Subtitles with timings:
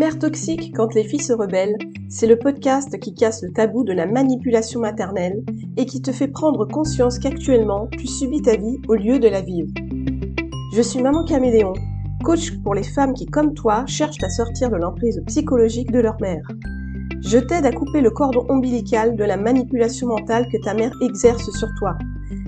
[0.00, 1.76] Mère toxique quand les filles se rebellent,
[2.08, 5.44] c'est le podcast qui casse le tabou de la manipulation maternelle
[5.76, 9.42] et qui te fait prendre conscience qu'actuellement tu subis ta vie au lieu de la
[9.42, 9.68] vivre.
[10.72, 11.74] Je suis Maman Caméléon,
[12.24, 16.18] coach pour les femmes qui, comme toi, cherchent à sortir de l'emprise psychologique de leur
[16.18, 16.48] mère.
[17.20, 21.50] Je t'aide à couper le cordon ombilical de la manipulation mentale que ta mère exerce
[21.50, 21.98] sur toi.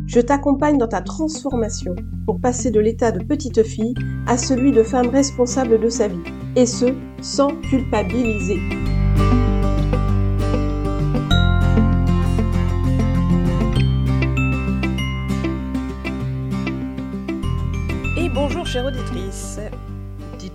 [0.07, 1.95] Je t'accompagne dans ta transformation
[2.25, 3.95] pour passer de l'état de petite fille
[4.27, 6.23] à celui de femme responsable de sa vie,
[6.57, 8.61] et ce, sans culpabiliser.
[18.19, 19.59] Et bonjour chère auditrice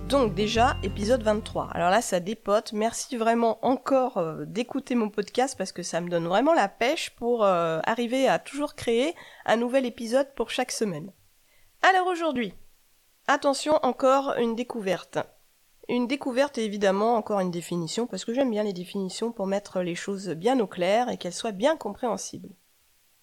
[0.08, 1.68] donc déjà épisode 23.
[1.72, 6.08] Alors là ça dépote, merci vraiment encore euh, d'écouter mon podcast parce que ça me
[6.08, 10.72] donne vraiment la pêche pour euh, arriver à toujours créer un nouvel épisode pour chaque
[10.72, 11.12] semaine.
[11.82, 12.54] Alors aujourd'hui,
[13.26, 15.18] attention encore une découverte.
[15.90, 19.80] Une découverte et évidemment encore une définition parce que j'aime bien les définitions pour mettre
[19.80, 22.50] les choses bien au clair et qu'elles soient bien compréhensibles.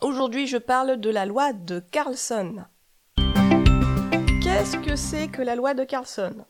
[0.02, 2.66] Aujourd'hui je parle de la loi de Carlson.
[4.42, 6.44] Qu'est-ce que c'est que la loi de Carlson?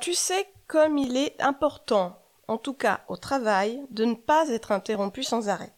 [0.00, 2.16] Tu sais comme il est important,
[2.48, 5.74] en tout cas au travail, de ne pas être interrompu sans arrêt.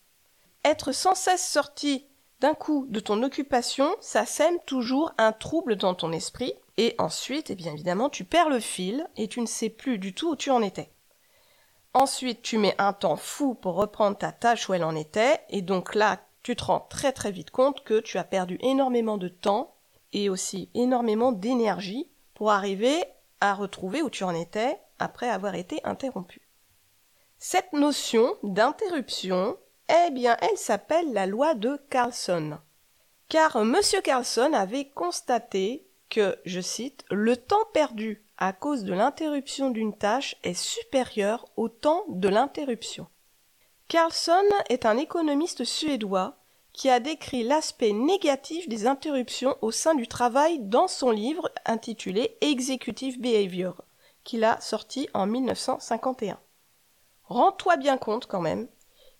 [0.64, 2.06] Être sans cesse sorti
[2.38, 7.50] d'un coup de ton occupation, ça sème toujours un trouble dans ton esprit, et ensuite,
[7.50, 10.36] eh bien évidemment, tu perds le fil et tu ne sais plus du tout où
[10.36, 10.92] tu en étais.
[11.94, 15.60] Ensuite, tu mets un temps fou pour reprendre ta tâche où elle en était, et
[15.60, 19.28] donc là, tu te rends très très vite compte que tu as perdu énormément de
[19.28, 19.74] temps
[20.12, 23.04] et aussi énormément d'énergie pour arriver
[23.40, 26.48] à retrouver où tu en étais après avoir été interrompu.
[27.38, 32.58] Cette notion d'interruption, eh bien, elle s'appelle la loi de Carlson.
[33.28, 33.76] Car M.
[34.02, 40.36] Carlson avait constaté que, je cite, le temps perdu à cause de l'interruption d'une tâche
[40.42, 43.06] est supérieur au temps de l'interruption.
[43.88, 46.36] Carlson est un économiste suédois
[46.74, 52.36] qui a décrit l'aspect négatif des interruptions au sein du travail dans son livre intitulé
[52.42, 53.82] Executive Behavior,
[54.22, 56.38] qu'il a sorti en 1951.
[57.24, 58.68] Rends-toi bien compte quand même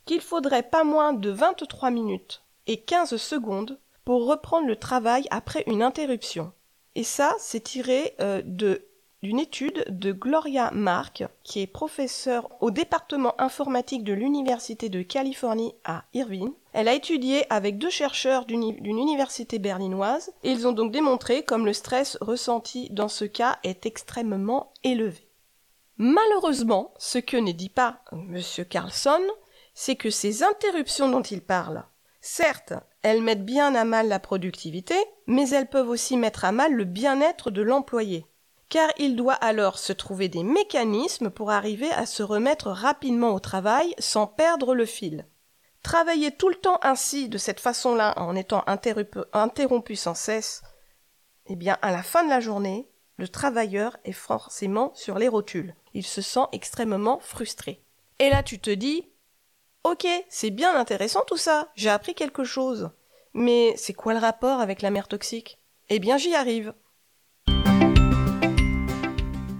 [0.04, 5.64] qu'il faudrait pas moins de 23 minutes et 15 secondes pour reprendre le travail après
[5.66, 6.52] une interruption.
[6.94, 13.34] Et ça, c'est tiré euh, d'une étude de Gloria Mark, qui est professeure au département
[13.40, 16.52] informatique de l'Université de Californie à Irvine.
[16.72, 21.66] Elle a étudié avec deux chercheurs d'une université berlinoise et ils ont donc démontré comme
[21.66, 25.28] le stress ressenti dans ce cas est extrêmement élevé.
[25.98, 28.40] Malheureusement, ce que ne dit pas M.
[28.68, 29.20] Carlson,
[29.74, 31.84] c'est que ces interruptions dont il parle,
[32.22, 32.72] certes,
[33.02, 34.94] elles mettent bien à mal la productivité,
[35.26, 38.26] mais elles peuvent aussi mettre à mal le bien-être de l'employé
[38.72, 43.38] car il doit alors se trouver des mécanismes pour arriver à se remettre rapidement au
[43.38, 45.26] travail sans perdre le fil.
[45.82, 50.62] Travailler tout le temps ainsi, de cette façon-là, en étant interrompu sans cesse,
[51.48, 52.88] eh bien, à la fin de la journée,
[53.18, 55.74] le travailleur est forcément sur les rotules.
[55.92, 57.84] Il se sent extrêmement frustré.
[58.20, 59.06] Et là, tu te dis,
[59.84, 62.90] ok, c'est bien intéressant tout ça, j'ai appris quelque chose.
[63.34, 65.58] Mais c'est quoi le rapport avec la mère toxique?
[65.88, 66.74] Eh bien, j'y arrive.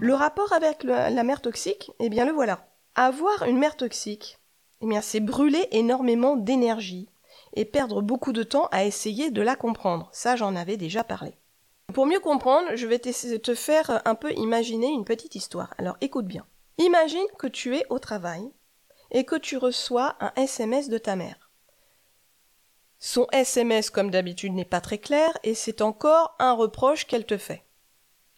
[0.00, 2.66] Le rapport avec la mère toxique, eh bien le voilà.
[2.94, 4.38] Avoir une mère toxique,
[4.80, 7.08] eh bien c'est brûler énormément d'énergie
[7.54, 10.08] et perdre beaucoup de temps à essayer de la comprendre.
[10.12, 11.36] Ça, j'en avais déjà parlé.
[11.94, 15.72] Pour mieux comprendre, je vais te faire un peu imaginer une petite histoire.
[15.78, 16.46] Alors écoute bien.
[16.78, 18.50] Imagine que tu es au travail
[19.12, 21.50] et que tu reçois un SMS de ta mère.
[22.98, 27.36] Son SMS, comme d'habitude, n'est pas très clair et c'est encore un reproche qu'elle te
[27.36, 27.64] fait.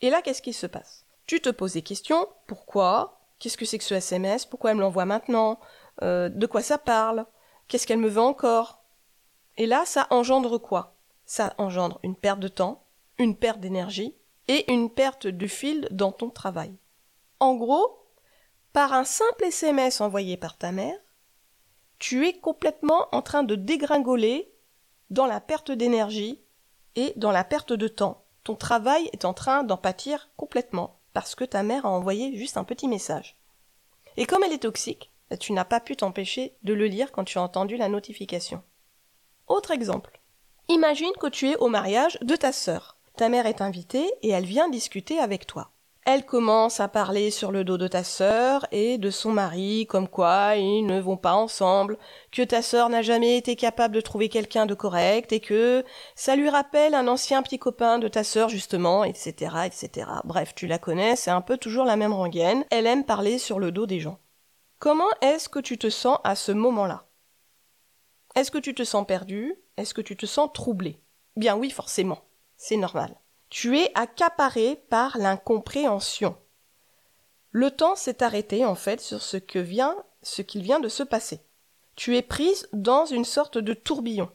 [0.01, 1.05] Et là, qu'est-ce qui se passe?
[1.27, 2.29] Tu te poses des questions.
[2.47, 3.21] Pourquoi?
[3.39, 5.61] Qu'est-ce que c'est que ce SMS Pourquoi elle me l'envoie maintenant?
[6.03, 7.27] Euh, De quoi ça parle?
[7.69, 8.83] Qu'est-ce qu'elle me veut encore?
[9.57, 10.95] Et là, ça engendre quoi?
[11.27, 12.85] Ça engendre une perte de temps,
[13.19, 14.15] une perte d'énergie
[14.49, 16.75] et une perte de fil dans ton travail.
[17.41, 18.04] En gros,
[18.75, 20.99] par un simple SMS envoyé par ta mère,
[22.01, 24.53] tu es complètement en train de dégringoler
[25.11, 26.43] dans la perte d'énergie
[26.97, 28.25] et dans la perte de temps.
[28.43, 32.57] Ton travail est en train d'en pâtir complètement parce que ta mère a envoyé juste
[32.57, 33.39] un petit message.
[34.17, 37.25] Et comme elle est toxique, bah, tu n'as pas pu t'empêcher de le lire quand
[37.25, 38.61] tu as entendu la notification.
[39.47, 40.21] Autre exemple.
[40.67, 42.97] Imagine que tu es au mariage de ta sœur.
[43.17, 45.71] Ta mère est invitée et elle vient discuter avec toi.
[46.07, 50.07] Elle commence à parler sur le dos de ta sœur et de son mari, comme
[50.07, 51.97] quoi ils ne vont pas ensemble,
[52.31, 55.83] que ta sœur n'a jamais été capable de trouver quelqu'un de correct et que
[56.15, 60.11] ça lui rappelle un ancien petit copain de ta sœur justement, etc., etc.
[60.25, 62.67] Bref, tu la connais, c'est un peu toujours la même rengaine.
[62.71, 64.19] Elle aime parler sur le dos des gens.
[64.81, 67.07] Comment est-ce que tu te sens à ce moment-là?
[68.35, 69.55] Est-ce que tu te sens perdu?
[69.79, 71.01] Est-ce que tu te sens troublé?
[71.37, 72.19] Bien oui, forcément.
[72.59, 73.17] C'est normal.
[73.51, 76.37] Tu es accaparé par l'incompréhension.
[77.51, 79.97] Le temps s'est arrêté en fait sur ce que vient,
[80.49, 81.41] qu'il vient de se passer.
[81.97, 84.31] Tu es prise dans une sorte de tourbillon.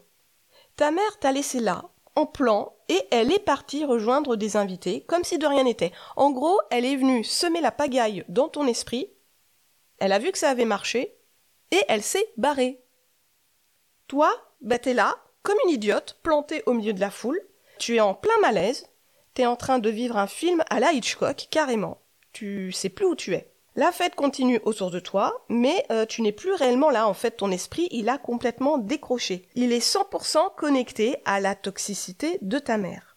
[0.76, 5.24] Ta mère t'a laissé là, en plan, et elle est partie rejoindre des invités, comme
[5.24, 5.92] si de rien n'était.
[6.16, 9.10] En gros, elle est venue semer la pagaille dans ton esprit,
[9.98, 11.16] elle a vu que ça avait marché,
[11.70, 12.82] et elle s'est barrée.
[14.08, 17.40] Toi, bah t'es là, comme une idiote, plantée au milieu de la foule,
[17.78, 18.89] tu es en plein malaise,
[19.46, 21.98] en train de vivre un film à la Hitchcock, carrément.
[22.32, 23.50] Tu sais plus où tu es.
[23.76, 27.06] La fête continue autour de toi, mais euh, tu n'es plus réellement là.
[27.06, 29.48] En fait, ton esprit, il a complètement décroché.
[29.54, 33.16] Il est 100% connecté à la toxicité de ta mère.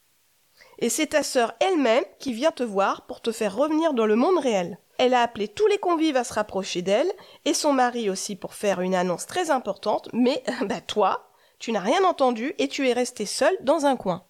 [0.79, 4.15] Et c'est ta sœur elle-même qui vient te voir pour te faire revenir dans le
[4.15, 4.77] monde réel.
[4.99, 7.11] Elle a appelé tous les convives à se rapprocher d'elle,
[7.45, 11.79] et son mari aussi pour faire une annonce très importante, mais bah toi, tu n'as
[11.79, 14.23] rien entendu et tu es resté seul dans un coin.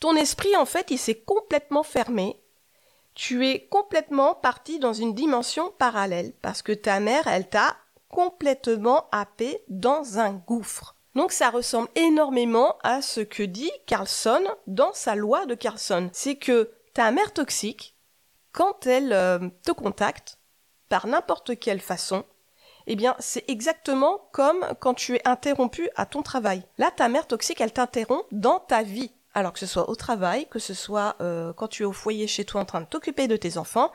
[0.00, 2.40] Ton esprit, en fait, il s'est complètement fermé.
[3.14, 7.76] Tu es complètement parti dans une dimension parallèle parce que ta mère, elle t'a
[8.08, 10.96] complètement happé dans un gouffre.
[11.14, 16.08] Donc ça ressemble énormément à ce que dit Carlson dans sa loi de Carlson.
[16.12, 17.94] C'est que ta mère toxique,
[18.52, 20.38] quand elle euh, te contacte,
[20.88, 22.24] par n'importe quelle façon,
[22.86, 26.62] eh bien, c'est exactement comme quand tu es interrompu à ton travail.
[26.78, 30.46] Là, ta mère toxique, elle t'interrompt dans ta vie alors que ce soit au travail,
[30.48, 33.28] que ce soit euh, quand tu es au foyer chez toi en train de t'occuper
[33.28, 33.92] de tes enfants,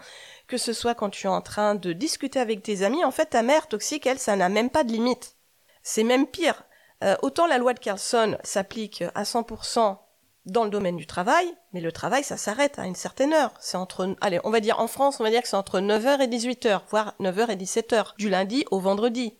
[0.48, 3.28] que ce soit quand tu es en train de discuter avec tes amis, en fait
[3.28, 5.36] ta mère toxique, elle, ça n'a même pas de limite.
[5.84, 6.64] C'est même pire.
[7.04, 9.98] Euh, autant la loi de Carlson s'applique à 100%
[10.46, 13.54] dans le domaine du travail, mais le travail, ça s'arrête à une certaine heure.
[13.60, 16.22] C'est entre, allez, on va dire en France, on va dire que c'est entre 9h
[16.22, 19.36] et 18h, voire 9h et 17h, du lundi au vendredi.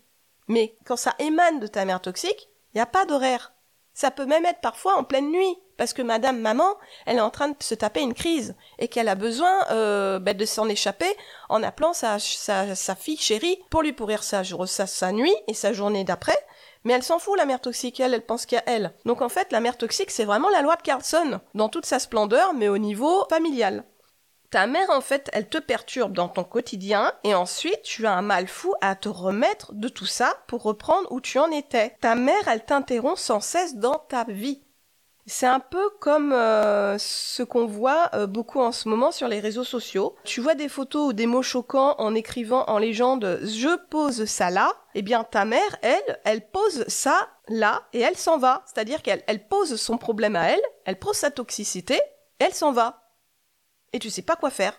[0.48, 3.52] Mais quand ça émane de ta mère toxique, il n'y a pas d'horaire.
[3.96, 6.76] Ça peut même être parfois en pleine nuit parce que madame maman,
[7.06, 10.36] elle est en train de se taper une crise et qu'elle a besoin euh, ben,
[10.36, 11.08] de s'en échapper
[11.48, 15.72] en appelant sa, sa, fille chérie pour lui pourrir sa, sa, sa nuit et sa
[15.72, 16.36] journée d'après.
[16.84, 18.92] Mais elle s'en fout, la mère toxique, elle, elle pense qu'à elle.
[19.06, 21.98] Donc en fait, la mère toxique, c'est vraiment la loi de Carlson, dans toute sa
[21.98, 23.82] splendeur, mais au niveau familial.
[24.56, 28.22] Ta mère, en fait, elle te perturbe dans ton quotidien et ensuite tu as un
[28.22, 31.94] mal fou à te remettre de tout ça pour reprendre où tu en étais.
[32.00, 34.62] Ta mère, elle t'interrompt sans cesse dans ta vie.
[35.26, 39.40] C'est un peu comme euh, ce qu'on voit euh, beaucoup en ce moment sur les
[39.40, 40.16] réseaux sociaux.
[40.24, 44.48] Tu vois des photos ou des mots choquants en écrivant en légende je pose ça
[44.48, 44.72] là.
[44.94, 48.62] Eh bien ta mère, elle, elle pose ça là et elle s'en va.
[48.64, 52.00] C'est-à-dire qu'elle elle pose son problème à elle, elle pose sa toxicité,
[52.40, 53.05] et elle s'en va.
[53.96, 54.78] Et tu sais pas quoi faire.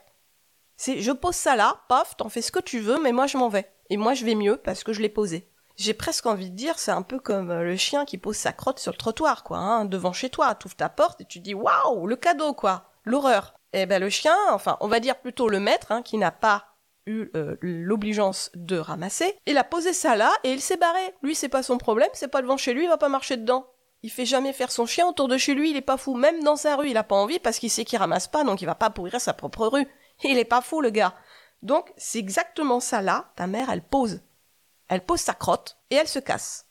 [0.76, 3.38] C'est je pose ça là, paf, t'en fais ce que tu veux, mais moi je
[3.38, 3.70] m'en vais.
[3.90, 6.80] Et moi je vais mieux parce que je l'ai posé j'ai presque envie de dire,
[6.80, 9.60] c'est un peu comme euh, le chien qui pose sa crotte sur le trottoir, quoi,
[9.60, 10.56] hein, devant chez toi.
[10.56, 13.54] Tu ouvres ta porte et tu dis waouh, le cadeau, quoi, l'horreur.
[13.74, 16.66] Eh ben le chien, enfin, on va dire plutôt le maître, hein, qui n'a pas
[17.06, 21.14] eu euh, l'obligeance de ramasser, il a posé ça là et il s'est barré.
[21.22, 23.68] Lui, c'est pas son problème, c'est pas devant chez lui, il va pas marcher dedans.
[24.08, 26.16] Il fait jamais faire son chien autour de chez lui, il est pas fou.
[26.16, 28.62] Même dans sa rue, il a pas envie parce qu'il sait qu'il ramasse pas, donc
[28.62, 29.86] il va pas pourrir sa propre rue.
[30.24, 31.14] Il est pas fou, le gars.
[31.62, 34.22] Donc, c'est exactement ça là, ta mère, elle pose
[34.88, 36.68] elle pose sa crotte et elle se casse.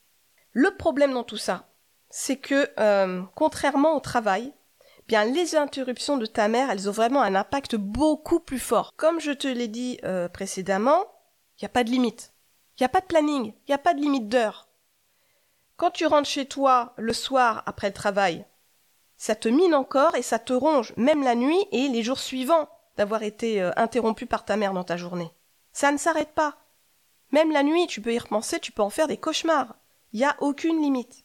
[0.53, 1.69] Le problème dans tout ça,
[2.09, 4.55] c'est que euh, contrairement au travail,
[5.07, 8.95] bien les interruptions de ta mère, elles ont vraiment un impact beaucoup plus fort.
[8.97, 11.05] Comme je te l'ai dit euh, précédemment,
[11.59, 12.33] il n'y a pas de limite.
[12.79, 14.66] Il n'y a pas de planning, il n'y a pas de limite d'heure.
[15.77, 18.47] Quand tu rentres chez toi le soir après le travail,
[19.19, 22.69] ça te mine encore et ça te ronge, même la nuit et les jours suivants
[22.97, 25.31] d'avoir été euh, interrompu par ta mère dans ta journée.
[25.73, 26.57] Ça ne s'arrête pas.
[27.31, 29.75] Même la nuit, tu peux y repenser, tu peux en faire des cauchemars.
[30.13, 31.25] Il n'y a aucune limite.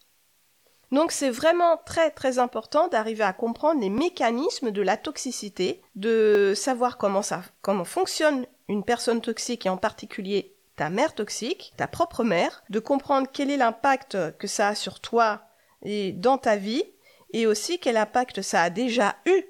[0.91, 6.53] Donc c'est vraiment très très important d'arriver à comprendre les mécanismes de la toxicité, de
[6.53, 11.87] savoir comment ça, comment fonctionne une personne toxique et en particulier ta mère toxique, ta
[11.87, 15.43] propre mère, de comprendre quel est l'impact que ça a sur toi
[15.83, 16.83] et dans ta vie,
[17.33, 19.43] et aussi quel impact ça a déjà eu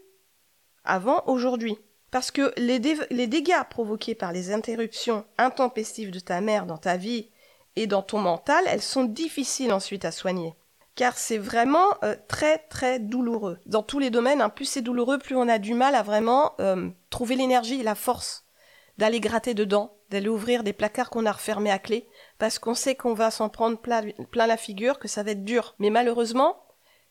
[0.84, 1.78] avant aujourd'hui.
[2.12, 7.30] Parce que les, dégâts provoqués par les interruptions intempestives de ta mère dans ta vie
[7.78, 10.54] et dans ton mental, elles sont difficiles ensuite à soigner.
[10.96, 13.60] car c'est vraiment euh, très très douloureux.
[13.66, 16.54] Dans tous les domaines, hein, plus c'est douloureux, plus on a du mal à vraiment
[16.60, 18.44] euh, trouver l'énergie et la force
[18.98, 22.96] d'aller gratter dedans, d'aller ouvrir des placards qu'on a refermés à clé, parce qu'on sait
[22.96, 24.04] qu'on va s'en prendre plein,
[24.48, 25.74] la figure, que ça va être dur.
[25.80, 26.62] Mais malheureusement,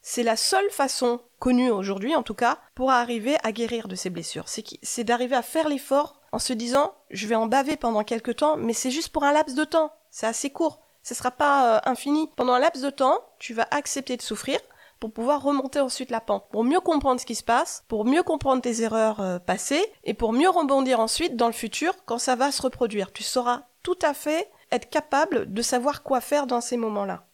[0.02, 4.10] c'est la seule façon connue aujourd'hui, en tout cas, pour arriver à guérir de ces
[4.10, 4.46] blessures.
[4.48, 8.56] C'est d'arriver à faire l'effort en se disant, je vais en baver pendant quelques temps,
[8.56, 9.92] mais c'est juste pour un laps de temps.
[10.10, 10.80] C'est assez court.
[11.02, 12.30] Ce sera pas euh, infini.
[12.36, 14.60] Pendant un laps de temps, tu vas accepter de souffrir
[15.00, 18.22] pour pouvoir remonter ensuite la pente, pour mieux comprendre ce qui se passe, pour mieux
[18.22, 22.36] comprendre tes erreurs euh, passées et pour mieux rebondir ensuite dans le futur quand ça
[22.36, 23.12] va se reproduire.
[23.12, 27.26] Tu sauras tout à fait être capable de savoir quoi faire dans ces moments-là.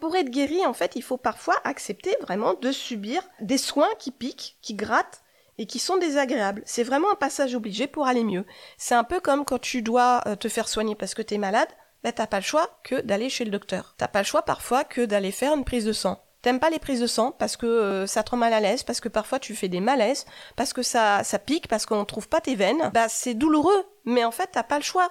[0.00, 4.10] Pour être guéri, en fait, il faut parfois accepter vraiment de subir des soins qui
[4.10, 5.22] piquent, qui grattent
[5.58, 6.62] et qui sont désagréables.
[6.66, 8.44] C'est vraiment un passage obligé pour aller mieux.
[8.76, 11.38] C'est un peu comme quand tu dois euh, te faire soigner parce que tu es
[11.38, 11.68] malade,
[12.02, 13.94] bah t'as pas le choix que d'aller chez le docteur.
[13.96, 16.20] T'as pas le choix parfois que d'aller faire une prise de sang.
[16.42, 18.82] T'aimes pas les prises de sang parce que euh, ça te rend mal à l'aise,
[18.82, 22.28] parce que parfois tu fais des malaises, parce que ça, ça pique, parce qu'on trouve
[22.28, 22.90] pas tes veines.
[22.92, 25.08] Bah c'est douloureux, mais en fait t'as pas le choix.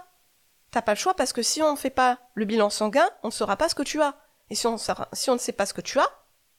[0.71, 3.27] T'as pas le choix parce que si on ne fait pas le bilan sanguin, on
[3.27, 4.15] ne saura pas ce que tu as.
[4.49, 6.09] Et si on, ne sait pas ce que tu as,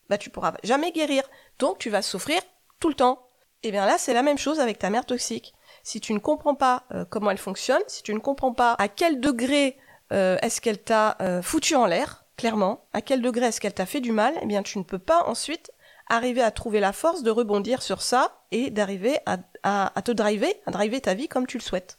[0.08, 1.22] bah tu pourras jamais guérir.
[1.58, 2.40] Donc tu vas souffrir
[2.80, 3.28] tout le temps.
[3.62, 5.52] Et bien là c'est la même chose avec ta mère toxique.
[5.82, 8.88] Si tu ne comprends pas euh, comment elle fonctionne, si tu ne comprends pas à
[8.88, 9.76] quel degré
[10.14, 14.00] euh, est-ce qu'elle t'a foutu en l'air, clairement, à quel degré est-ce qu'elle t'a fait
[14.00, 15.72] du mal, eh bien tu ne peux pas ensuite
[16.08, 20.70] arriver à trouver la force de rebondir sur ça et d'arriver à, te driver, à
[20.70, 21.98] driver ta vie comme tu le souhaites.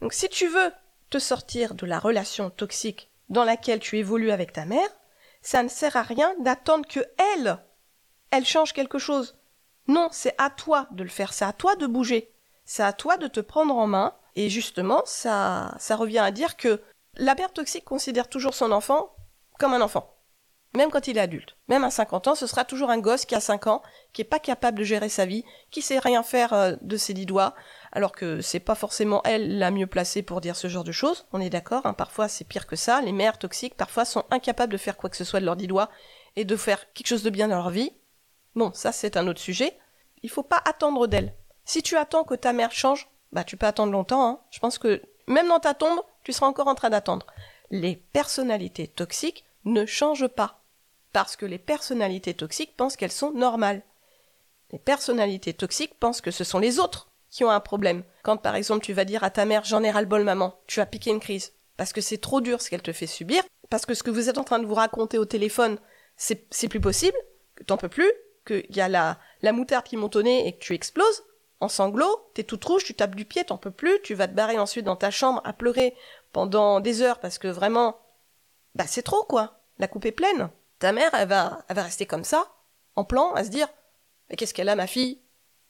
[0.00, 0.72] Donc si tu veux
[1.10, 4.88] te sortir de la relation toxique dans laquelle tu évolues avec ta mère,
[5.42, 7.00] ça ne sert à rien d'attendre que
[7.36, 7.58] elle,
[8.30, 9.38] elle change quelque chose.
[9.88, 12.32] Non, c'est à toi de le faire, c'est à toi de bouger,
[12.64, 16.56] c'est à toi de te prendre en main, et justement, ça, ça revient à dire
[16.56, 16.80] que
[17.16, 19.14] la mère toxique considère toujours son enfant
[19.58, 20.12] comme un enfant.
[20.74, 21.56] Même quand il est adulte.
[21.68, 23.82] Même à 50 ans, ce sera toujours un gosse qui a 5 ans,
[24.14, 27.12] qui est pas capable de gérer sa vie, qui sait rien faire euh, de ses
[27.12, 27.54] dix doigts,
[27.92, 31.26] alors que c'est pas forcément elle la mieux placée pour dire ce genre de choses.
[31.32, 33.02] On est d'accord, hein, parfois c'est pire que ça.
[33.02, 35.66] Les mères toxiques, parfois, sont incapables de faire quoi que ce soit de leurs dix
[35.66, 35.90] doigts
[36.36, 37.92] et de faire quelque chose de bien dans leur vie.
[38.54, 39.76] Bon, ça c'est un autre sujet.
[40.22, 41.34] Il faut pas attendre d'elle.
[41.66, 44.26] Si tu attends que ta mère change, bah tu peux attendre longtemps.
[44.26, 44.40] Hein.
[44.50, 47.26] Je pense que même dans ta tombe, tu seras encore en train d'attendre.
[47.72, 50.60] Les personnalités toxiques ne changent pas.
[51.14, 53.82] Parce que les personnalités toxiques pensent qu'elles sont normales.
[54.72, 58.04] Les personnalités toxiques pensent que ce sont les autres qui ont un problème.
[58.24, 60.60] Quand par exemple tu vas dire à ta mère j'en ai ras le bol maman,
[60.66, 61.54] tu as piqué une crise.
[61.78, 64.28] Parce que c'est trop dur ce qu'elle te fait subir, parce que ce que vous
[64.28, 65.78] êtes en train de vous raconter au téléphone,
[66.18, 67.16] c'est, plus possible,
[67.54, 68.12] que t'en peux plus,
[68.46, 71.24] qu'il y a la, la moutarde qui monte au nez et que tu exploses,
[71.60, 74.34] en sanglots, t'es toute rouge, tu tapes du pied, t'en peux plus, tu vas te
[74.34, 75.94] barrer ensuite dans ta chambre à pleurer
[76.32, 77.96] pendant des heures parce que vraiment,
[78.74, 79.60] bah c'est trop quoi.
[79.78, 80.50] La coupe est pleine.
[80.78, 82.46] Ta mère, elle va, elle va rester comme ça,
[82.96, 83.68] en plan, à se dire,
[84.28, 85.20] mais qu'est-ce qu'elle a ma fille?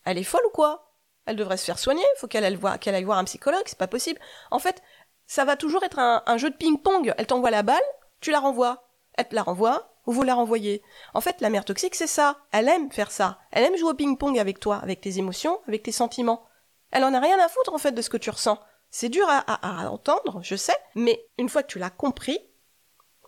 [0.04, 0.96] Elle est folle ou quoi?
[1.26, 3.78] Elle devrait se faire soigner, faut qu'elle aille voir, qu'elle aille voir un psychologue, c'est
[3.78, 4.20] pas possible.
[4.50, 4.82] En fait,
[5.26, 7.14] ça va toujours être un, jeu de ping-pong.
[7.16, 7.82] Elle t'envoie la balle,
[8.20, 8.88] tu la renvoies.
[9.14, 10.82] Elle te la renvoie, ou vous la renvoyez.
[11.14, 12.38] En fait, la mère toxique, c'est ça.
[12.50, 13.38] Elle aime faire ça.
[13.50, 16.44] Elle aime jouer au ping-pong avec toi, avec tes émotions, avec tes sentiments.
[16.90, 18.58] Elle en a rien à foutre, en fait, de ce que tu ressens.
[18.94, 22.38] C'est dur à, entendre, je sais, mais une fois que tu l'as compris,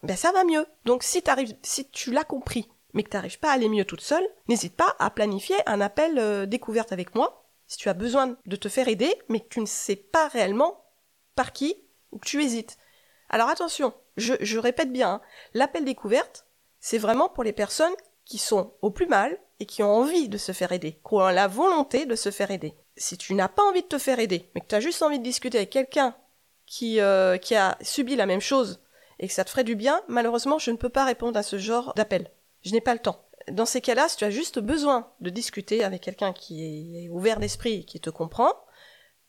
[0.03, 0.67] ben ça va mieux.
[0.85, 1.25] Donc si
[1.63, 4.95] si tu l'as compris, mais que t'arrives pas à aller mieux toute seule, n'hésite pas
[4.99, 8.89] à planifier un appel euh, découverte avec moi, si tu as besoin de te faire
[8.89, 10.85] aider, mais que tu ne sais pas réellement
[11.35, 11.75] par qui,
[12.13, 12.77] ou que tu hésites.
[13.31, 15.21] Alors attention, je, je répète bien, hein,
[15.55, 16.47] l'appel découverte,
[16.79, 17.95] c'est vraiment pour les personnes
[18.27, 21.21] qui sont au plus mal et qui ont envie de se faire aider, qui ont
[21.21, 22.75] la volonté de se faire aider.
[22.97, 25.19] Si tu n'as pas envie de te faire aider, mais que tu as juste envie
[25.19, 26.15] de discuter avec quelqu'un
[26.67, 28.81] qui, euh, qui a subi la même chose
[29.19, 31.59] et que ça te ferait du bien, malheureusement, je ne peux pas répondre à ce
[31.59, 32.31] genre d'appel.
[32.63, 33.21] Je n'ai pas le temps.
[33.51, 37.39] Dans ces cas-là, si tu as juste besoin de discuter avec quelqu'un qui est ouvert
[37.39, 38.53] d'esprit et qui te comprend,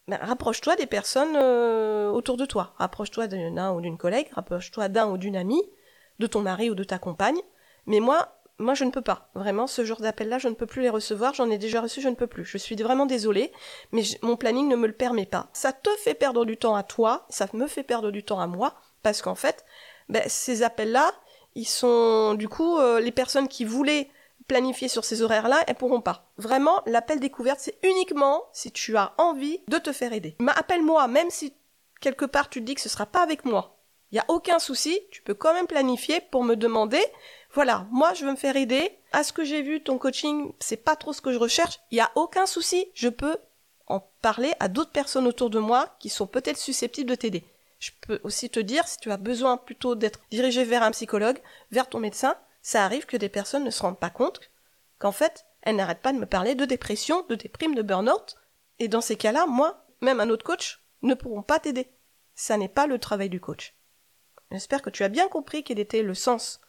[0.07, 2.74] ben, rapproche-toi des personnes euh, autour de toi.
[2.77, 5.63] Rapproche-toi d'un ou d'une collègue, rapproche-toi d'un ou d'une amie
[6.19, 7.39] de ton mari ou de ta compagne.
[7.88, 9.29] Mais moi, moi, je ne peux pas.
[9.35, 11.33] Vraiment, ce genre d'appel-là, je ne peux plus les recevoir.
[11.33, 12.45] J'en ai déjà reçu, je ne peux plus.
[12.45, 13.51] Je suis vraiment désolée,
[13.91, 15.50] mais mon planning ne me le permet pas.
[15.53, 18.47] Ça te fait perdre du temps à toi, ça me fait perdre du temps à
[18.47, 19.65] moi, parce qu'en fait,
[20.07, 21.13] ben, ces appels-là,
[21.55, 24.09] ils sont, du coup, euh, les personnes qui voulaient
[24.47, 26.31] planifier sur ces horaires-là, elles pourront pas.
[26.38, 30.38] Vraiment, l'appel découverte, c'est uniquement si tu as envie de te faire aider.
[30.55, 31.53] Appelle-moi, même si
[32.00, 33.77] quelque part tu te dis que ce sera pas avec moi.
[34.12, 37.03] Il n'y a aucun souci, tu peux quand même planifier pour me demander,
[37.55, 40.77] voilà, moi je veux me faire aider, à ce que j'ai vu, ton coaching, c'est
[40.77, 43.38] pas trop ce que je recherche, il n'y a aucun souci, je peux
[43.88, 47.45] en parler à d'autres personnes autour de moi qui sont peut-être susceptibles de t'aider.
[47.79, 51.39] Je peux aussi te dire, si tu as besoin plutôt d'être dirigé vers un psychologue,
[51.71, 54.41] vers ton médecin, ça arrive que des personnes ne se rendent pas compte
[54.97, 58.38] qu'en fait, elles n'arrêtent pas de me parler de dépression, de déprime, de burn-out.
[58.79, 61.91] Et dans ces cas-là, moi, même un autre coach, ne pourront pas t'aider.
[62.33, 63.75] Ça n'est pas le travail du coach.
[64.51, 66.59] J'espère que tu as bien compris quel était le sens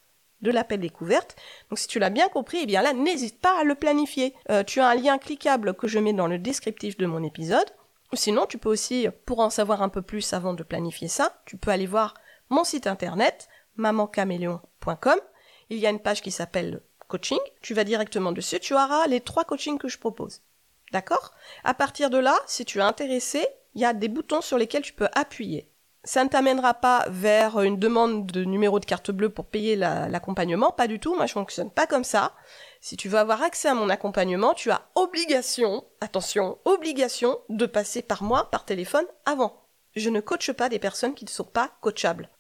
[0.43, 1.37] de l'appel découverte.
[1.71, 4.35] Donc si tu l'as bien compris, eh bien là, n'hésite pas à le planifier.
[4.50, 7.71] Euh, tu as un lien cliquable que je mets dans le descriptif de mon épisode.
[8.12, 11.57] Sinon, tu peux aussi, pour en savoir un peu plus avant de planifier ça, tu
[11.57, 12.14] peux aller voir
[12.50, 15.19] mon site internet, mamancaméléon.com.
[15.71, 17.38] Il y a une page qui s'appelle coaching.
[17.62, 20.43] Tu vas directement dessus, tu auras les trois coachings que je propose.
[20.93, 21.33] D'accord?
[21.64, 24.83] À partir de là, si tu es intéressé, il y a des boutons sur lesquels
[24.83, 25.71] tu peux appuyer.
[26.07, 30.71] Ça ne t'amènera pas vers une demande de numéro de carte bleue pour payer l'accompagnement,
[30.71, 32.33] pas du tout, moi je fonctionne pas comme ça.
[32.81, 38.03] Si tu veux avoir accès à mon accompagnement, tu as obligation, attention, obligation de passer
[38.03, 39.65] par moi, par téléphone, avant.
[39.97, 42.31] Je ne coache pas des personnes qui ne sont pas coachables.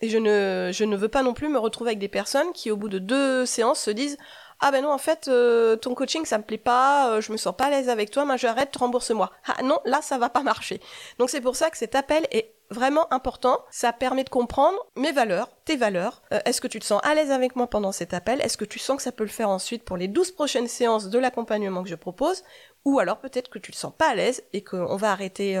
[0.00, 2.70] Et je ne, je ne veux pas non plus me retrouver avec des personnes qui,
[2.70, 4.16] au bout de deux séances, se disent
[4.60, 7.36] ah ben non en fait euh, ton coaching ça me plaît pas, euh, je me
[7.36, 9.30] sens pas à l'aise avec toi, moi j'arrête, rembourse-moi.
[9.46, 10.80] Ah non, là ça va pas marcher.
[11.18, 13.64] Donc c'est pour ça que cet appel est vraiment important.
[13.70, 16.22] Ça permet de comprendre mes valeurs, tes valeurs.
[16.32, 18.40] Euh, est-ce que tu te sens à l'aise avec moi pendant cet appel?
[18.42, 21.08] Est-ce que tu sens que ça peut le faire ensuite pour les 12 prochaines séances
[21.08, 22.44] de l'accompagnement que je propose?
[22.84, 25.54] Ou alors peut-être que tu te sens pas à l'aise et qu'on va arrêter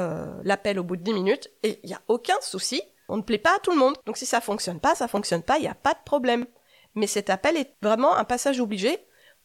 [0.44, 2.80] l'appel au bout de 10 minutes et il n'y a aucun souci.
[3.08, 3.96] On ne plaît pas à tout le monde.
[4.06, 6.46] Donc si ça fonctionne pas, ça fonctionne pas, il n'y a pas de problème
[6.94, 8.98] mais cet appel est vraiment un passage obligé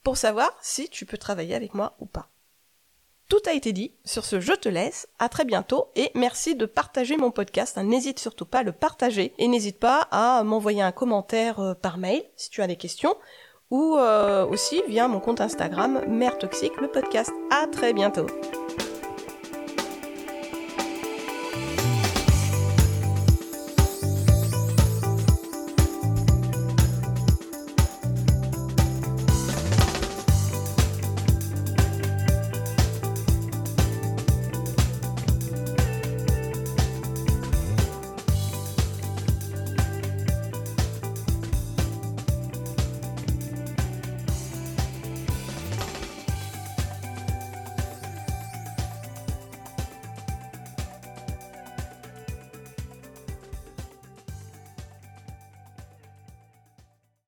[0.03, 2.29] pour savoir si tu peux travailler avec moi ou pas.
[3.27, 6.67] Tout a été dit, sur ce je te laisse, à très bientôt et merci de
[6.67, 10.91] partager mon podcast, n'hésite surtout pas à le partager et n'hésite pas à m'envoyer un
[10.91, 13.15] commentaire euh, par mail si tu as des questions
[13.71, 17.31] ou euh, aussi via mon compte Instagram Mère Toxique le podcast.
[17.49, 18.27] À très bientôt.